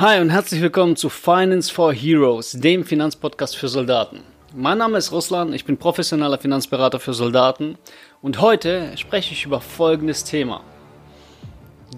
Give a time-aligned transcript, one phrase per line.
[0.00, 4.22] Hi und herzlich willkommen zu Finance for Heroes, dem Finanzpodcast für Soldaten.
[4.54, 7.76] Mein Name ist Ruslan, ich bin professioneller Finanzberater für Soldaten
[8.22, 10.62] und heute spreche ich über folgendes Thema.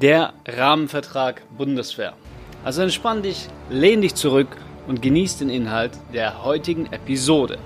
[0.00, 2.14] Der Rahmenvertrag Bundeswehr.
[2.64, 4.48] Also entspann dich, lehn dich zurück
[4.88, 7.60] und genieß den Inhalt der heutigen Episode.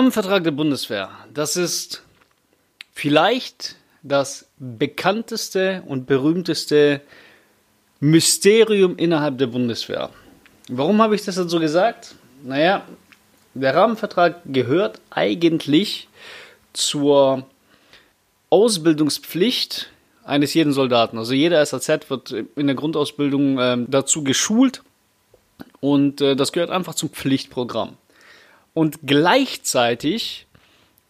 [0.00, 2.02] Rahmenvertrag der Bundeswehr, das ist
[2.94, 7.02] vielleicht das bekannteste und berühmteste
[8.00, 10.08] Mysterium innerhalb der Bundeswehr.
[10.70, 12.14] Warum habe ich das jetzt so gesagt?
[12.42, 12.86] Naja,
[13.52, 16.08] der Rahmenvertrag gehört eigentlich
[16.72, 17.44] zur
[18.48, 19.90] Ausbildungspflicht
[20.24, 21.18] eines jeden Soldaten.
[21.18, 24.82] Also jeder SAZ wird in der Grundausbildung äh, dazu geschult
[25.80, 27.98] und äh, das gehört einfach zum Pflichtprogramm.
[28.72, 30.46] Und gleichzeitig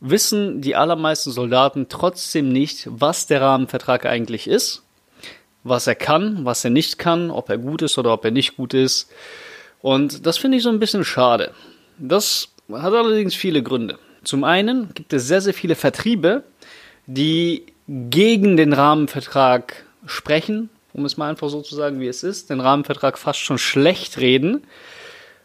[0.00, 4.82] wissen die allermeisten Soldaten trotzdem nicht, was der Rahmenvertrag eigentlich ist,
[5.62, 8.56] was er kann, was er nicht kann, ob er gut ist oder ob er nicht
[8.56, 9.10] gut ist.
[9.82, 11.52] Und das finde ich so ein bisschen schade.
[11.98, 13.98] Das hat allerdings viele Gründe.
[14.24, 16.44] Zum einen gibt es sehr, sehr viele Vertriebe,
[17.06, 22.50] die gegen den Rahmenvertrag sprechen, um es mal einfach so zu sagen, wie es ist,
[22.50, 24.62] den Rahmenvertrag fast schon schlecht reden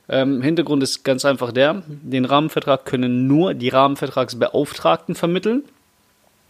[0.08, 5.64] ähm, Hintergrund ist ganz einfach der, den Rahmenvertrag können nur die Rahmenvertragsbeauftragten vermitteln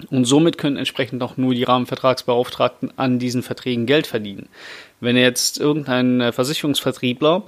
[0.09, 4.49] und somit können entsprechend auch nur die Rahmenvertragsbeauftragten an diesen Verträgen Geld verdienen.
[4.99, 7.43] Wenn jetzt irgendein äh, Versicherungsvertriebler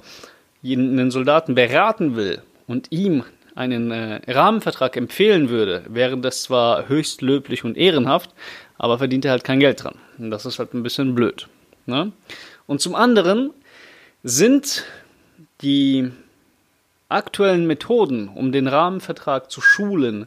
[0.64, 7.22] einen Soldaten beraten will und ihm einen äh, Rahmenvertrag empfehlen würde, wäre das zwar höchst
[7.22, 8.30] löblich und ehrenhaft,
[8.78, 9.96] aber verdient er halt kein Geld dran.
[10.16, 11.48] Und das ist halt ein bisschen blöd.
[11.86, 12.12] Ne?
[12.66, 13.50] Und zum anderen
[14.22, 14.84] sind
[15.62, 16.10] die
[17.08, 20.26] aktuellen Methoden, um den Rahmenvertrag zu schulen,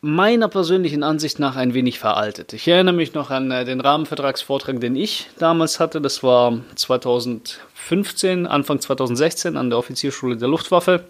[0.00, 2.52] meiner persönlichen Ansicht nach ein wenig veraltet.
[2.52, 6.00] Ich erinnere mich noch an äh, den Rahmenvertragsvortrag, den ich damals hatte.
[6.00, 11.04] Das war 2015, Anfang 2016 an der Offizierschule der Luftwaffe.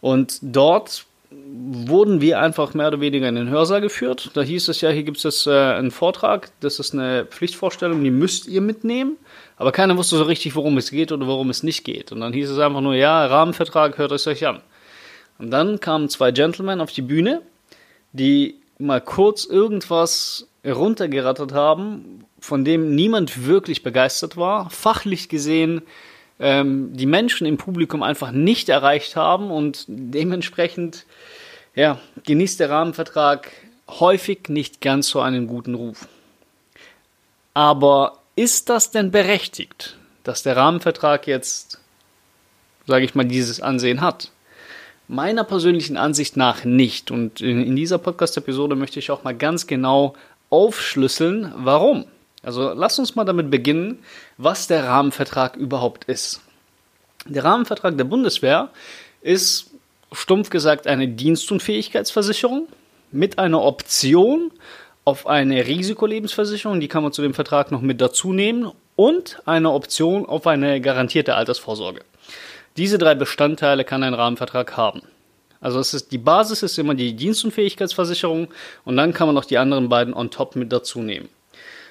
[0.00, 4.30] Und dort wurden wir einfach mehr oder weniger in den Hörsaal geführt.
[4.34, 8.10] Da hieß es ja, hier gibt es äh, einen Vortrag, das ist eine Pflichtvorstellung, die
[8.10, 9.16] müsst ihr mitnehmen.
[9.56, 12.12] Aber keiner wusste so richtig, worum es geht oder worum es nicht geht.
[12.12, 14.60] Und dann hieß es einfach nur, ja, Rahmenvertrag, hört es euch an.
[15.38, 17.42] Und dann kamen zwei Gentlemen auf die Bühne,
[18.12, 25.82] die mal kurz irgendwas runtergerattert haben, von dem niemand wirklich begeistert war, fachlich gesehen
[26.38, 31.06] ähm, die Menschen im Publikum einfach nicht erreicht haben und dementsprechend
[31.74, 33.50] ja, genießt der Rahmenvertrag
[33.88, 36.08] häufig nicht ganz so einen guten Ruf.
[37.54, 41.80] Aber ist das denn berechtigt, dass der Rahmenvertrag jetzt,
[42.86, 44.30] sage ich mal, dieses Ansehen hat?
[45.08, 47.10] Meiner persönlichen Ansicht nach nicht.
[47.10, 50.14] Und in dieser Podcast-Episode möchte ich auch mal ganz genau
[50.50, 52.06] aufschlüsseln, warum.
[52.46, 53.98] Also lass uns mal damit beginnen,
[54.38, 56.40] was der Rahmenvertrag überhaupt ist.
[57.24, 58.70] Der Rahmenvertrag der Bundeswehr
[59.20, 59.72] ist
[60.12, 62.68] stumpf gesagt eine Dienstunfähigkeitsversicherung
[63.10, 64.52] mit einer Option
[65.04, 69.72] auf eine Risikolebensversicherung, die kann man zu dem Vertrag noch mit dazu nehmen, und eine
[69.72, 72.00] Option auf eine garantierte Altersvorsorge.
[72.76, 75.02] Diese drei Bestandteile kann ein Rahmenvertrag haben.
[75.60, 78.48] Also es ist, die Basis ist immer die Dienstunfähigkeitsversicherung
[78.84, 81.28] und dann kann man noch die anderen beiden on top mit dazu nehmen.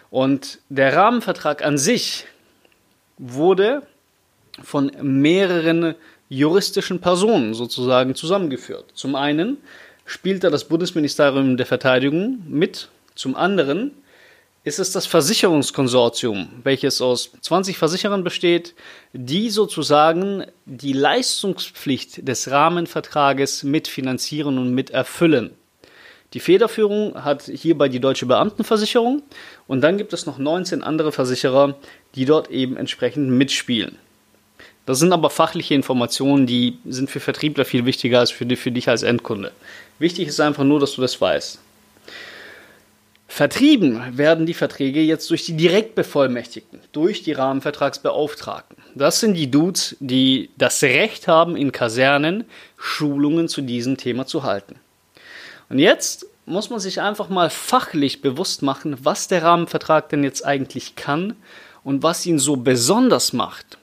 [0.10, 2.26] Und der Rahmenvertrag an sich
[3.18, 3.84] wurde
[4.64, 5.96] von mehreren
[6.30, 8.86] juristischen Personen sozusagen zusammengeführt.
[8.94, 9.58] Zum einen
[10.06, 13.92] spielt da das Bundesministerium der Verteidigung mit zum anderen
[14.66, 18.74] ist es das Versicherungskonsortium, welches aus 20 Versicherern besteht,
[19.14, 25.52] die sozusagen die Leistungspflicht des Rahmenvertrages mitfinanzieren und miterfüllen.
[26.36, 29.24] Die Federführung hat hierbei die Deutsche Beamtenversicherung
[29.68, 31.76] und dann gibt es noch 19 andere Versicherer,
[32.14, 33.98] die dort eben entsprechend mitspielen.
[34.86, 38.90] Das sind aber fachliche Informationen, die sind für Vertriebler viel wichtiger als für, für dich
[38.90, 39.54] als Endkunde.
[39.98, 41.60] Wichtig ist einfach nur, dass du das weißt.
[43.30, 48.76] Vertrieben werden die Verträge jetzt durch die Direktbevollmächtigten, durch die Rahmenvertragsbeauftragten.
[48.94, 52.44] Das sind die Dudes, die das Recht haben, in Kasernen
[52.78, 54.76] Schulungen zu diesem Thema zu halten.
[55.70, 60.46] Und jetzt muss man sich einfach mal fachlich bewusst machen, was der Rahmenvertrag denn jetzt
[60.46, 61.36] eigentlich kann
[61.84, 63.78] Und was ihn so besonders macht,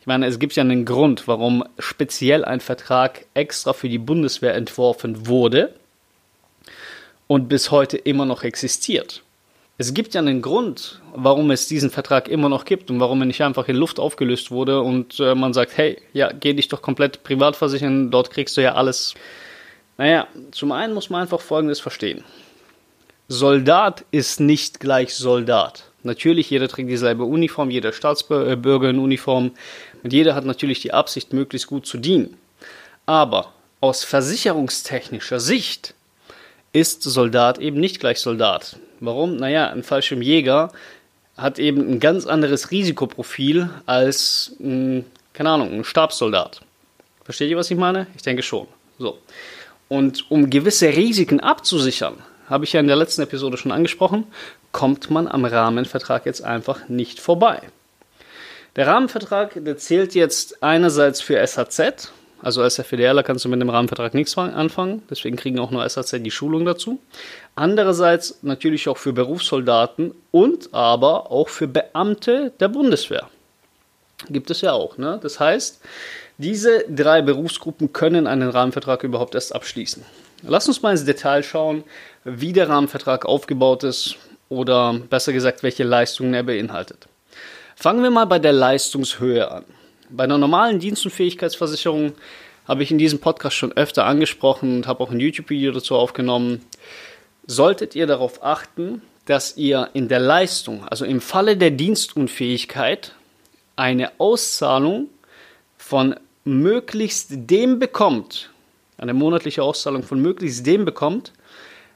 [0.00, 4.54] ich meine, es gibt ja einen Grund, warum speziell ein Vertrag extra für die Bundeswehr
[4.54, 5.74] entworfen wurde
[7.26, 9.22] und bis heute immer noch existiert.
[9.76, 13.26] Es gibt ja einen Grund, warum es diesen Vertrag immer noch gibt und warum er
[13.26, 16.82] nicht einfach in Luft aufgelöst wurde und äh, man sagt, hey, ja, geh dich doch
[16.82, 19.14] komplett privat versichern, dort kriegst du ja alles.
[19.98, 22.24] Naja, zum einen muss man einfach Folgendes verstehen.
[23.26, 25.84] Soldat ist nicht gleich Soldat.
[26.02, 29.50] Natürlich, jeder trägt dieselbe Uniform, jeder Staatsbürger in Uniform
[30.02, 32.38] und jeder hat natürlich die Absicht, möglichst gut zu dienen.
[33.04, 35.94] Aber aus versicherungstechnischer Sicht
[36.72, 38.76] ist Soldat eben nicht gleich Soldat.
[39.00, 39.36] Warum?
[39.36, 40.72] Naja, ein Fallschirmjäger
[41.36, 46.60] hat eben ein ganz anderes Risikoprofil als ein, keine Ahnung, ein Stabssoldat.
[47.24, 48.06] Versteht ihr, was ich meine?
[48.16, 48.66] Ich denke schon.
[48.98, 49.18] So.
[49.88, 52.14] Und um gewisse Risiken abzusichern,
[52.48, 54.26] habe ich ja in der letzten Episode schon angesprochen,
[54.72, 57.60] kommt man am Rahmenvertrag jetzt einfach nicht vorbei.
[58.76, 63.70] Der Rahmenvertrag, der zählt jetzt einerseits für SHZ, also als FDLer kannst du mit dem
[63.70, 67.00] Rahmenvertrag nichts anfangen, deswegen kriegen auch nur SAZ die Schulung dazu.
[67.56, 73.28] Andererseits natürlich auch für Berufssoldaten und aber auch für Beamte der Bundeswehr.
[74.30, 74.98] Gibt es ja auch.
[74.98, 75.18] Ne?
[75.20, 75.80] Das heißt,
[76.38, 80.04] diese drei Berufsgruppen können einen Rahmenvertrag überhaupt erst abschließen.
[80.42, 81.82] Lass uns mal ins Detail schauen,
[82.24, 84.16] wie der Rahmenvertrag aufgebaut ist
[84.48, 87.08] oder besser gesagt, welche Leistungen er beinhaltet.
[87.74, 89.64] Fangen wir mal bei der Leistungshöhe an.
[90.10, 92.12] Bei einer normalen Dienstunfähigkeitsversicherung
[92.66, 96.64] habe ich in diesem Podcast schon öfter angesprochen und habe auch ein YouTube-Video dazu aufgenommen.
[97.46, 103.14] Solltet ihr darauf achten, dass ihr in der Leistung, also im Falle der Dienstunfähigkeit,
[103.76, 105.08] eine Auszahlung
[105.76, 106.14] von
[106.48, 108.50] möglichst dem bekommt,
[108.96, 111.32] eine monatliche Auszahlung von möglichst dem bekommt,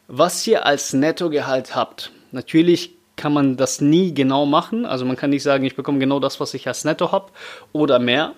[0.08, 2.12] was ihr als Nettogehalt habt.
[2.32, 4.84] Natürlich kann man das nie genau machen.
[4.87, 7.31] Also man kann nicht sagen, ich bekomme genau das, was ich als Netto habe
[7.72, 8.34] oder mehr,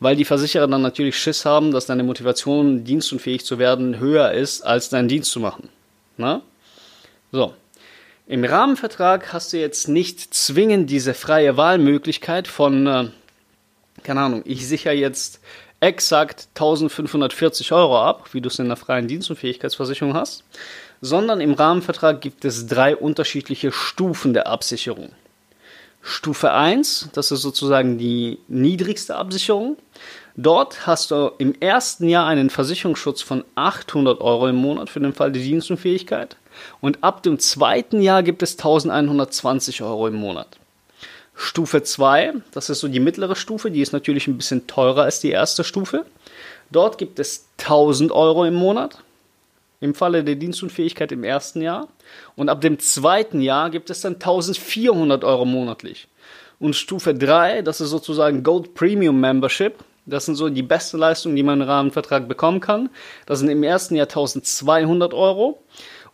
[0.00, 4.62] weil die Versicherer dann natürlich Schiss haben, dass deine Motivation, dienstunfähig zu werden, höher ist,
[4.62, 5.68] als deinen Dienst zu machen.
[6.16, 6.42] Na?
[7.30, 7.54] So.
[8.26, 13.08] Im Rahmenvertrag hast du jetzt nicht zwingend diese freie Wahlmöglichkeit von, äh,
[14.02, 15.40] keine Ahnung, ich sichere jetzt
[15.80, 20.44] exakt 1540 Euro ab, wie du es in der freien Dienstunfähigkeitsversicherung hast,
[21.00, 25.10] sondern im Rahmenvertrag gibt es drei unterschiedliche Stufen der Absicherung.
[26.00, 29.76] Stufe 1, das ist sozusagen die niedrigste Absicherung.
[30.36, 35.12] Dort hast du im ersten Jahr einen Versicherungsschutz von 800 Euro im Monat für den
[35.12, 36.36] Fall der Dienstunfähigkeit
[36.80, 40.58] und ab dem zweiten Jahr gibt es 1120 Euro im Monat.
[41.42, 45.20] Stufe 2, das ist so die mittlere Stufe, die ist natürlich ein bisschen teurer als
[45.20, 46.06] die erste Stufe.
[46.70, 48.98] Dort gibt es 1000 Euro im Monat
[49.80, 51.88] im Falle der Dienstunfähigkeit im ersten Jahr.
[52.36, 56.06] Und ab dem zweiten Jahr gibt es dann 1400 Euro monatlich.
[56.60, 59.74] Und Stufe 3, das ist sozusagen Gold Premium Membership.
[60.06, 62.90] Das sind so die beste Leistungen, die man im Rahmenvertrag bekommen kann.
[63.26, 65.60] Das sind im ersten Jahr 1200 Euro.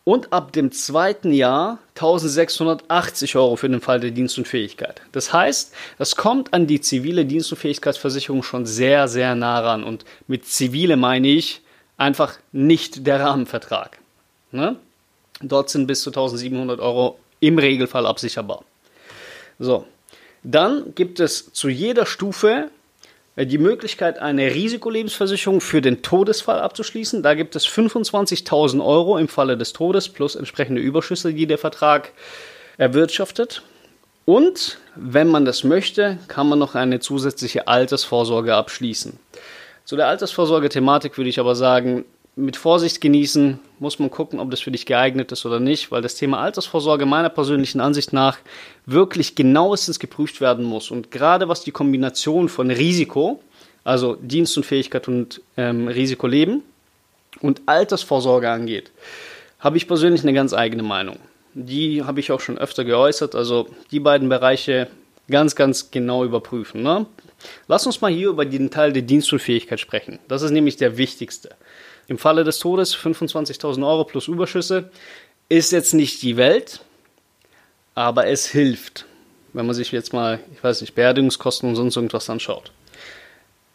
[0.08, 5.02] Und ab dem zweiten Jahr 1680 Euro für den Fall der Dienstunfähigkeit.
[5.12, 9.84] Das heißt, das kommt an die zivile Dienstunfähigkeitsversicherung schon sehr, sehr nah ran.
[9.84, 11.60] Und mit zivile meine ich,
[11.98, 13.98] einfach nicht der Rahmenvertrag.
[14.50, 14.76] Ne?
[15.42, 18.64] Dort sind bis zu 1700 Euro im Regelfall absicherbar.
[19.58, 19.84] So,
[20.42, 22.70] dann gibt es zu jeder Stufe
[23.46, 27.22] die Möglichkeit, eine Risikolebensversicherung für den Todesfall abzuschließen.
[27.22, 32.12] Da gibt es 25.000 Euro im Falle des Todes plus entsprechende Überschüsse, die der Vertrag
[32.78, 33.62] erwirtschaftet.
[34.24, 39.18] Und wenn man das möchte, kann man noch eine zusätzliche Altersvorsorge abschließen.
[39.84, 42.04] Zu der Altersvorsorge-Thematik würde ich aber sagen,
[42.38, 46.02] mit Vorsicht genießen, muss man gucken, ob das für dich geeignet ist oder nicht, weil
[46.02, 48.38] das Thema Altersvorsorge meiner persönlichen Ansicht nach
[48.86, 50.92] wirklich genauestens geprüft werden muss.
[50.92, 53.42] Und gerade was die Kombination von Risiko,
[53.82, 56.62] also Dienstunfähigkeit und ähm, Risikoleben
[57.40, 58.92] und Altersvorsorge angeht,
[59.58, 61.18] habe ich persönlich eine ganz eigene Meinung.
[61.54, 63.34] Die habe ich auch schon öfter geäußert.
[63.34, 64.86] Also die beiden Bereiche
[65.28, 66.82] ganz, ganz genau überprüfen.
[66.82, 67.06] Ne?
[67.66, 70.20] Lass uns mal hier über den Teil der Dienstunfähigkeit sprechen.
[70.28, 71.50] Das ist nämlich der wichtigste.
[72.08, 74.90] Im Falle des Todes 25.000 Euro plus Überschüsse
[75.48, 76.80] ist jetzt nicht die Welt,
[77.94, 79.06] aber es hilft,
[79.52, 82.72] wenn man sich jetzt mal, ich weiß nicht, Beerdigungskosten und sonst irgendwas anschaut.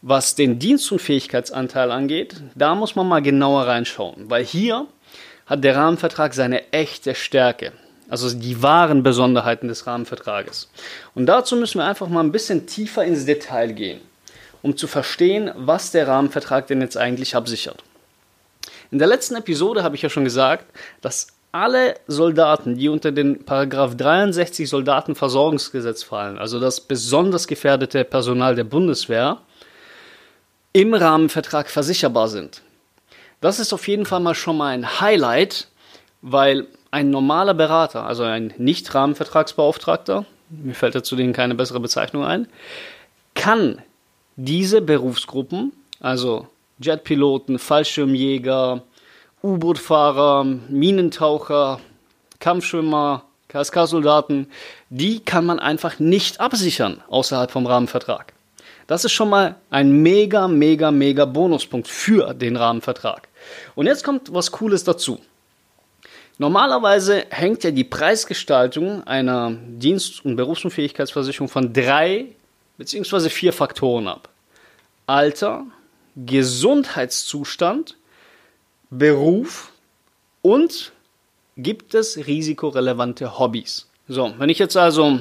[0.02, 4.88] Was den Dienstunfähigkeitsanteil angeht, da muss man mal genauer reinschauen, weil hier
[5.46, 7.72] hat der Rahmenvertrag seine echte Stärke
[8.14, 10.70] also die wahren Besonderheiten des Rahmenvertrages.
[11.16, 14.02] Und dazu müssen wir einfach mal ein bisschen tiefer ins Detail gehen,
[14.62, 17.84] um zu verstehen, was der Rahmenvertrag denn jetzt eigentlich absichert.
[18.94, 20.68] In der letzten Episode habe ich ja schon gesagt,
[21.02, 28.54] dass alle Soldaten, die unter den Paragraph 63 Soldatenversorgungsgesetz fallen, also das besonders gefährdete Personal
[28.54, 29.40] der Bundeswehr,
[30.74, 32.62] im Rahmenvertrag versicherbar sind.
[33.42, 35.70] Das ist auf jeden Fall mal schon mal ein Highlight,
[36.22, 42.48] weil ein normaler Berater, also ein Nicht-Rahmenvertragsbeauftragter, mir fällt dazu denen keine bessere Bezeichnung ein,
[43.34, 43.82] kann
[44.36, 46.48] diese Berufsgruppen, also
[46.84, 48.84] Jetpiloten, Fallschirmjäger,
[49.42, 51.80] U-Boot-Fahrer, Minentaucher,
[52.40, 54.48] Kampfschwimmer, KSK-Soldaten,
[54.90, 58.34] die kann man einfach nicht absichern außerhalb vom Rahmenvertrag.
[58.88, 63.28] Das ist schon mal ein mega, mega, mega Bonuspunkt für den Rahmenvertrag.
[63.76, 65.20] Und jetzt kommt was Cooles dazu.
[66.38, 72.28] Normalerweise hängt ja die Preisgestaltung einer Dienst- und Berufsunfähigkeitsversicherung von drei
[72.78, 73.30] bzw.
[73.30, 74.30] vier Faktoren ab.
[75.06, 75.66] Alter,
[76.16, 77.98] Gesundheitszustand,
[78.90, 79.72] Beruf
[80.42, 80.92] und
[81.58, 83.90] gibt es risikorelevante Hobbys.
[84.08, 85.20] So, wenn ich jetzt also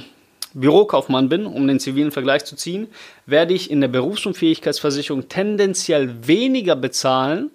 [0.55, 2.89] Bürokaufmann bin, um den zivilen Vergleich zu ziehen,
[3.27, 7.51] werde ich in der Berufsunfähigkeitsversicherung tendenziell weniger bezahlen,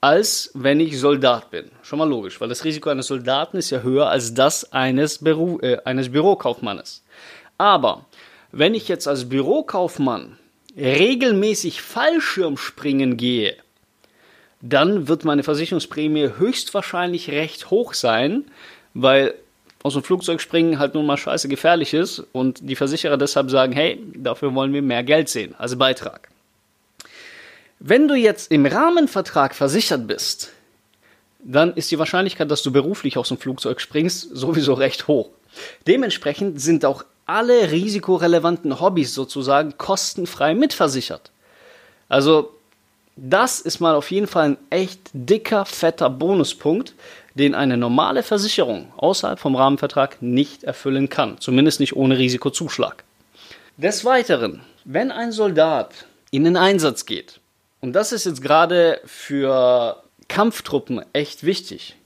[0.00, 1.70] als wenn ich Soldat bin.
[1.82, 5.60] Schon mal logisch, weil das Risiko eines Soldaten ist ja höher als das eines, Beru
[5.60, 7.04] äh, eines Bürokaufmannes.
[7.58, 8.06] Aber
[8.50, 10.38] wenn ich jetzt als Bürokaufmann
[10.76, 13.56] regelmäßig Fallschirmspringen gehe,
[14.60, 18.44] dann wird meine Versicherungsprämie höchstwahrscheinlich recht hoch sein,
[18.94, 19.34] weil
[19.82, 23.72] aus dem Flugzeug springen halt nun mal scheiße gefährlich ist und die Versicherer deshalb sagen,
[23.72, 26.28] hey, dafür wollen wir mehr Geld sehen, also Beitrag.
[27.80, 30.52] Wenn du jetzt im Rahmenvertrag versichert bist,
[31.42, 35.30] dann ist die Wahrscheinlichkeit, dass du beruflich aus dem Flugzeug springst, sowieso recht hoch.
[35.88, 41.30] Dementsprechend sind auch alle risikorelevanten Hobbys sozusagen kostenfrei mitversichert.
[42.08, 42.54] Also
[43.16, 46.94] das ist mal auf jeden Fall ein echt dicker, fetter Bonuspunkt,
[47.34, 53.04] den eine normale Versicherung außerhalb vom Rahmenvertrag nicht erfüllen kann, zumindest nicht ohne Risikozuschlag.
[53.76, 57.40] Des Weiteren, wenn ein Soldat in den Einsatz geht,
[57.80, 61.96] und das ist jetzt gerade für Kampftruppen echt wichtig,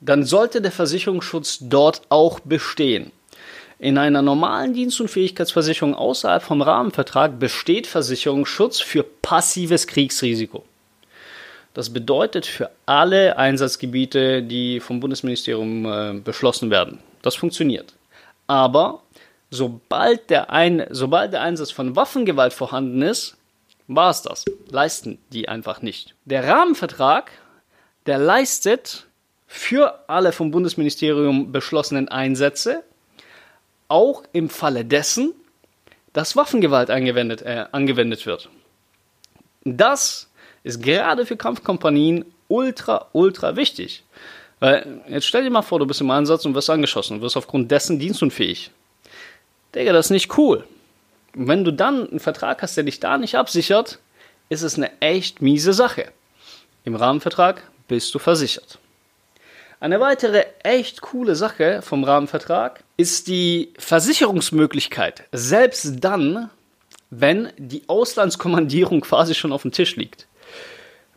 [0.00, 3.12] dann sollte der Versicherungsschutz dort auch bestehen.
[3.78, 10.64] In einer normalen Dienst- und Fähigkeitsversicherung außerhalb vom Rahmenvertrag besteht Versicherungsschutz für passives Kriegsrisiko.
[11.74, 17.00] Das bedeutet für alle Einsatzgebiete, die vom Bundesministerium äh, beschlossen werden.
[17.22, 17.94] Das funktioniert.
[18.46, 19.02] Aber
[19.50, 23.36] sobald der, Ein sobald der Einsatz von Waffengewalt vorhanden ist,
[23.88, 24.44] war es das.
[24.70, 26.14] Leisten die einfach nicht.
[26.24, 27.32] Der Rahmenvertrag,
[28.06, 29.06] der leistet
[29.48, 32.84] für alle vom Bundesministerium beschlossenen Einsätze,
[33.94, 35.32] auch im Falle dessen,
[36.12, 38.48] dass Waffengewalt angewendet, äh, angewendet wird.
[39.64, 40.28] Das
[40.64, 44.02] ist gerade für Kampfkompanien ultra, ultra wichtig.
[44.58, 47.36] Weil jetzt stell dir mal vor, du bist im Einsatz und wirst angeschossen und wirst
[47.36, 48.72] aufgrund dessen dienstunfähig.
[49.76, 50.64] Digga, das ist nicht cool.
[51.36, 54.00] Und wenn du dann einen Vertrag hast, der dich da nicht absichert,
[54.48, 56.10] ist es eine echt miese Sache.
[56.84, 58.80] Im Rahmenvertrag bist du versichert.
[59.80, 66.50] Eine weitere echt coole Sache vom Rahmenvertrag ist die Versicherungsmöglichkeit, selbst dann,
[67.10, 70.26] wenn die Auslandskommandierung quasi schon auf dem Tisch liegt.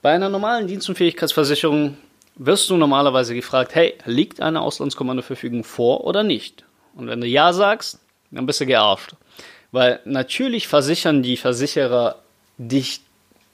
[0.02, 1.98] Bei einer normalen Dienstunfähigkeitsversicherung
[2.36, 6.64] wirst du normalerweise gefragt, hey, liegt eine Auslandskommandoverfügung vor oder nicht?
[6.96, 8.00] Und wenn du ja sagst,
[8.32, 9.14] dann bist du gearscht.
[9.72, 12.20] Weil natürlich versichern die Versicherer
[12.58, 13.02] dich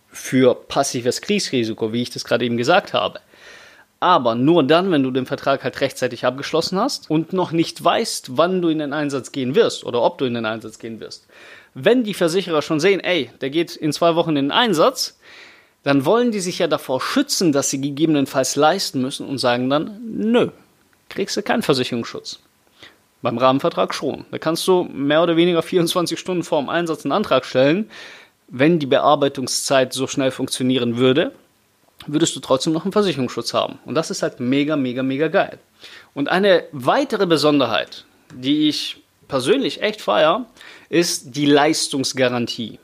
[0.09, 3.19] für passives Kriegsrisiko, wie ich das gerade eben gesagt habe.
[4.03, 8.37] Aber nur dann, wenn du den Vertrag halt rechtzeitig abgeschlossen hast und noch nicht weißt,
[8.37, 11.25] wann du in den Einsatz gehen wirst oder ob du in den Einsatz gehen wirst.
[11.73, 15.17] Wenn die Versicherer schon sehen, ey, der geht in zwei Wochen in den Einsatz,
[15.83, 20.01] dann wollen die sich ja davor schützen, dass sie gegebenenfalls leisten müssen und sagen dann,
[20.05, 20.49] nö,
[21.07, 22.39] kriegst du keinen Versicherungsschutz.
[23.21, 24.25] Beim Rahmenvertrag schon.
[24.31, 27.89] Da kannst du mehr oder weniger 24 Stunden vor dem Einsatz einen Antrag stellen.
[28.49, 31.31] Wenn die Bearbeitungszeit so schnell funktionieren würde,
[32.07, 33.79] würdest du trotzdem noch einen Versicherungsschutz haben.
[33.85, 35.59] Und das ist halt mega, mega, mega geil.
[36.13, 38.97] Und eine weitere Besonderheit, die ich
[39.27, 40.45] persönlich echt feier,
[40.89, 42.79] ist die Leistungsgarantie.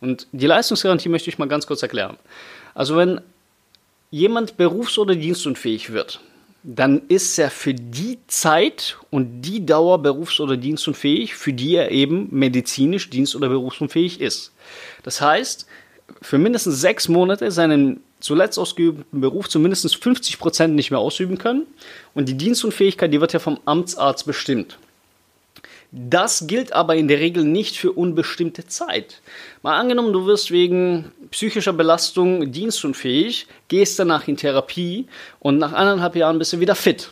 [0.00, 2.16] Und die Leistungsgarantie möchte ich mal ganz kurz erklären.
[2.74, 3.20] Also wenn
[4.10, 6.20] jemand berufs- oder dienstunfähig wird,
[6.64, 11.90] dann ist er für die Zeit und die Dauer berufs- oder dienstunfähig, für die er
[11.90, 14.52] eben medizinisch dienst- oder berufsunfähig ist.
[15.02, 15.66] Das heißt,
[16.20, 21.38] für mindestens sechs Monate seinen zuletzt ausgeübten Beruf zu mindestens 50 Prozent nicht mehr ausüben
[21.38, 21.66] können.
[22.14, 24.78] Und die Dienstunfähigkeit, die wird ja vom Amtsarzt bestimmt.
[25.94, 29.20] Das gilt aber in der Regel nicht für unbestimmte Zeit.
[29.60, 35.06] Mal angenommen, du wirst wegen psychischer Belastung dienstunfähig, gehst danach in Therapie
[35.38, 37.10] und nach eineinhalb Jahren bist du wieder fit.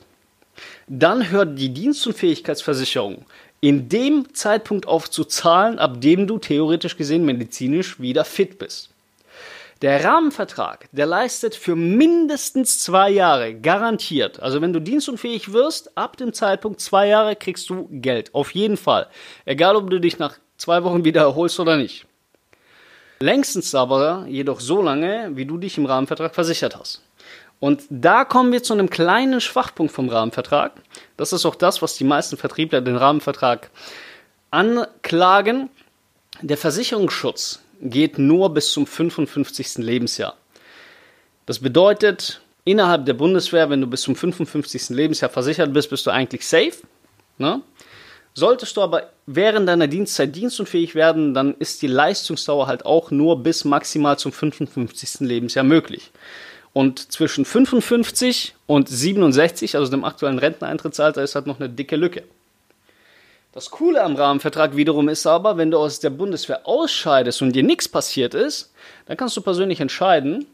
[0.88, 3.26] dann hört die Dienstunfähigkeitsversicherung
[3.60, 8.89] in dem Zeitpunkt auf zu zahlen, ab dem du theoretisch gesehen medizinisch wieder fit bist.
[9.82, 14.38] Der Rahmenvertrag, der leistet für mindestens zwei Jahre garantiert.
[14.40, 18.34] Also wenn du dienstunfähig wirst, ab dem Zeitpunkt zwei Jahre kriegst du Geld.
[18.34, 19.06] Auf jeden Fall.
[19.46, 22.04] Egal, ob du dich nach zwei Wochen wieder erholst oder nicht.
[23.20, 27.02] Längstens aber jedoch so lange, wie du dich im Rahmenvertrag versichert hast.
[27.58, 30.72] Und da kommen wir zu einem kleinen Schwachpunkt vom Rahmenvertrag.
[31.16, 33.70] Das ist auch das, was die meisten Vertriebler den Rahmenvertrag
[34.50, 35.70] anklagen.
[36.42, 39.78] Der Versicherungsschutz geht nur bis zum 55.
[39.78, 40.36] Lebensjahr.
[41.46, 44.90] Das bedeutet, innerhalb der Bundeswehr, wenn du bis zum 55.
[44.90, 46.74] Lebensjahr versichert bist, bist du eigentlich safe.
[47.38, 47.62] Ne?
[48.34, 53.42] Solltest du aber während deiner Dienstzeit dienstunfähig werden, dann ist die Leistungsdauer halt auch nur
[53.42, 55.20] bis maximal zum 55.
[55.20, 56.12] Lebensjahr möglich.
[56.72, 62.22] Und zwischen 55 und 67, also dem aktuellen Renteneintrittsalter, ist halt noch eine dicke Lücke.
[63.52, 67.64] Das Coole am Rahmenvertrag wiederum ist aber, wenn du aus der Bundeswehr ausscheidest und dir
[67.64, 68.72] nichts passiert ist,
[69.06, 70.46] dann kannst du persönlich entscheiden,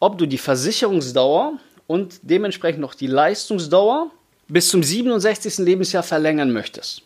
[0.00, 4.10] ob du die Versicherungsdauer und dementsprechend noch die Leistungsdauer
[4.48, 5.58] bis zum 67.
[5.58, 7.02] Lebensjahr verlängern möchtest.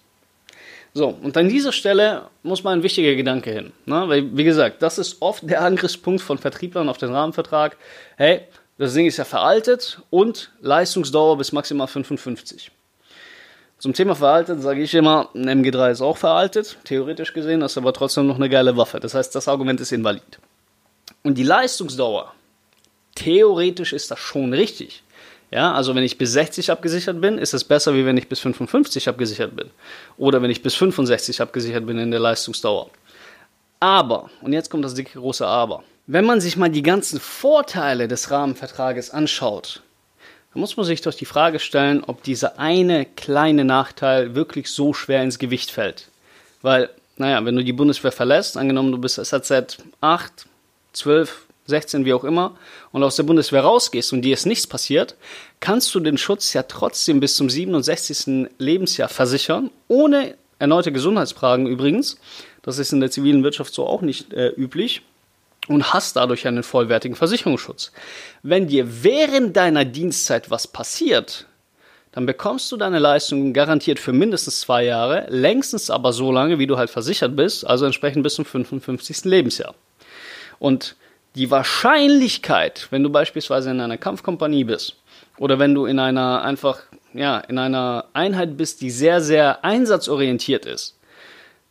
[0.94, 3.72] So, und an dieser Stelle muss mal ein wichtiger Gedanke hin.
[3.84, 4.04] Ne?
[4.06, 7.76] Weil, wie gesagt, das ist oft der Angriffspunkt von Vertrieblern auf den Rahmenvertrag.
[8.16, 8.42] Hey,
[8.78, 12.70] das Ding ist ja veraltet und Leistungsdauer bis maximal 55.
[13.82, 17.92] Zum Thema veraltet sage ich immer, ein MG3 ist auch veraltet, theoretisch gesehen, ist aber
[17.92, 19.00] trotzdem noch eine geile Waffe.
[19.00, 20.38] Das heißt, das Argument ist invalid.
[21.24, 22.32] Und die Leistungsdauer,
[23.16, 25.02] theoretisch ist das schon richtig.
[25.50, 28.38] Ja, also wenn ich bis 60 abgesichert bin, ist es besser, wie wenn ich bis
[28.38, 29.68] 55 abgesichert bin.
[30.16, 32.88] Oder wenn ich bis 65 abgesichert bin in der Leistungsdauer.
[33.80, 38.06] Aber, und jetzt kommt das dicke große Aber, wenn man sich mal die ganzen Vorteile
[38.06, 39.82] des Rahmenvertrages anschaut,
[40.52, 44.92] da muss man sich doch die Frage stellen, ob dieser eine kleine Nachteil wirklich so
[44.92, 46.08] schwer ins Gewicht fällt.
[46.60, 50.46] Weil, naja, wenn du die Bundeswehr verlässt, angenommen du bist SAZ 8,
[50.92, 52.56] 12, 16, wie auch immer,
[52.90, 55.16] und aus der Bundeswehr rausgehst und dir ist nichts passiert,
[55.60, 58.50] kannst du den Schutz ja trotzdem bis zum 67.
[58.58, 62.18] Lebensjahr versichern, ohne erneute Gesundheitsfragen übrigens.
[62.62, 65.02] Das ist in der zivilen Wirtschaft so auch nicht äh, üblich
[65.68, 67.92] und hast dadurch einen vollwertigen Versicherungsschutz.
[68.42, 71.46] Wenn dir während deiner Dienstzeit was passiert,
[72.12, 76.66] dann bekommst du deine Leistung garantiert für mindestens zwei Jahre, längstens aber so lange, wie
[76.66, 79.24] du halt versichert bist, also entsprechend bis zum 55.
[79.24, 79.74] Lebensjahr.
[80.58, 80.96] Und
[81.34, 84.96] die Wahrscheinlichkeit, wenn du beispielsweise in einer Kampfkompanie bist
[85.38, 86.80] oder wenn du in einer einfach
[87.14, 90.98] ja, in einer Einheit bist, die sehr sehr einsatzorientiert ist,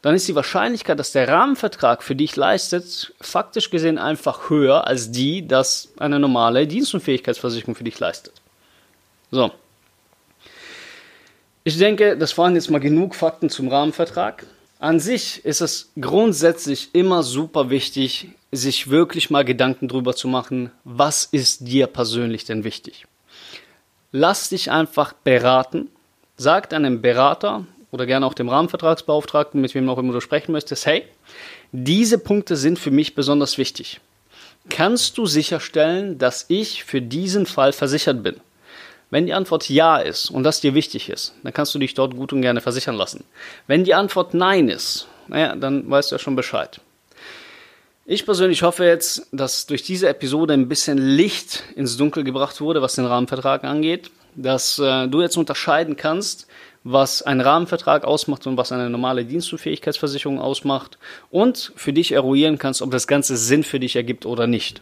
[0.02, 5.12] dann ist die Wahrscheinlichkeit, dass der Rahmenvertrag für dich leistet, faktisch gesehen einfach höher als
[5.12, 8.34] die, dass eine normale Dienstunfähigkeitsversicherung für dich leistet.
[9.30, 9.52] So.
[11.64, 14.48] Ich denke, das waren jetzt mal genug Fakten zum Rahmenvertrag.
[14.80, 20.72] An sich ist es grundsätzlich immer super wichtig, sich wirklich mal Gedanken drüber zu machen,
[20.84, 23.06] was ist dir persönlich denn wichtig.
[24.12, 25.90] Lass dich einfach beraten.
[26.36, 30.86] Sagt einem Berater, oder gerne auch dem Rahmenvertragsbeauftragten, mit wem auch immer du sprechen möchtest,
[30.86, 31.04] hey,
[31.72, 34.00] diese Punkte sind für mich besonders wichtig.
[34.70, 38.36] Kannst du sicherstellen, dass ich für diesen Fall versichert bin?
[39.10, 42.16] Wenn die Antwort ja ist und das dir wichtig ist, dann kannst du dich dort
[42.16, 43.26] gut und gerne versichern lassen.
[43.68, 46.80] Wenn die Antwort nein ist, naja, dann weißt du ja schon Bescheid.
[48.06, 52.82] Ich persönlich hoffe jetzt, dass durch diese Episode ein bisschen Licht ins Dunkel gebracht wurde,
[52.82, 56.48] was den Rahmenvertrag angeht, dass äh, du jetzt unterscheiden kannst,
[56.84, 60.98] was ein Rahmenvertrag ausmacht und was eine normale Dienstunfähigkeitsversicherung ausmacht
[61.30, 64.82] und für dich eruieren kannst, ob das Ganze Sinn für dich ergibt oder nicht.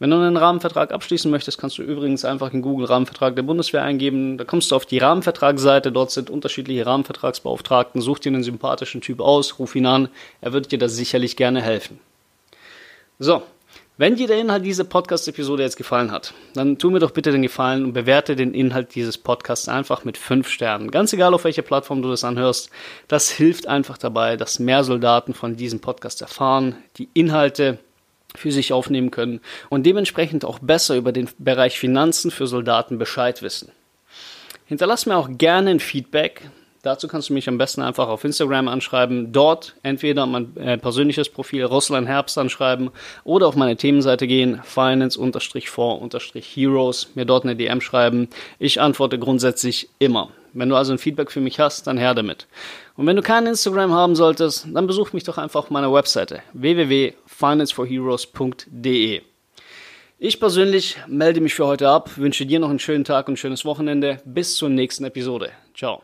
[0.00, 3.82] Wenn du einen Rahmenvertrag abschließen möchtest, kannst du übrigens einfach in Google Rahmenvertrag der Bundeswehr
[3.82, 4.38] eingeben.
[4.38, 5.90] Da kommst du auf die Rahmenvertragsseite.
[5.90, 8.00] Dort sind unterschiedliche Rahmenvertragsbeauftragten.
[8.00, 10.08] Such dir einen sympathischen Typ aus, ruf ihn an.
[10.40, 11.98] Er wird dir da sicherlich gerne helfen.
[13.18, 13.42] So,
[13.98, 17.42] wenn dir der Inhalt dieser Podcast-Episode jetzt gefallen hat, dann tu mir doch bitte den
[17.42, 20.92] Gefallen und bewerte den Inhalt dieses Podcasts einfach mit fünf Sternen.
[20.92, 22.70] Ganz egal, auf welcher Plattform du das anhörst.
[23.08, 27.78] Das hilft einfach dabei, dass mehr Soldaten von diesem Podcast erfahren, die Inhalte
[28.36, 33.42] für sich aufnehmen können und dementsprechend auch besser über den Bereich Finanzen für Soldaten Bescheid
[33.42, 33.72] wissen.
[34.66, 36.48] Hinterlass mir auch gerne ein Feedback.
[36.88, 39.30] Dazu kannst du mich am besten einfach auf Instagram anschreiben.
[39.30, 42.88] Dort entweder mein äh, persönliches Profil Russland Herbst anschreiben
[43.24, 48.30] oder auf meine Themenseite gehen, finance-for-heroes, mir dort eine DM schreiben.
[48.58, 50.30] Ich antworte grundsätzlich immer.
[50.54, 52.46] Wenn du also ein Feedback für mich hast, dann her damit.
[52.96, 56.40] Und wenn du kein Instagram haben solltest, dann besuch mich doch einfach auf meiner Webseite
[56.54, 59.20] www.financeforheroes.de.
[60.20, 63.36] Ich persönlich melde mich für heute ab, wünsche dir noch einen schönen Tag und ein
[63.36, 64.22] schönes Wochenende.
[64.24, 65.50] Bis zur nächsten Episode.
[65.76, 66.00] Ciao.